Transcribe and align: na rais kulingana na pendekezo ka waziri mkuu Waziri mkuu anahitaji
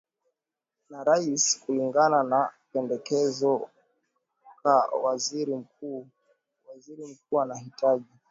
na 0.89 0.99
rais 1.07 1.43
kulingana 1.63 2.19
na 2.31 2.39
pendekezo 2.71 3.51
ka 4.61 4.75
waziri 5.05 5.55
mkuu 5.55 6.07
Waziri 6.67 7.05
mkuu 7.07 7.41
anahitaji 7.41 8.05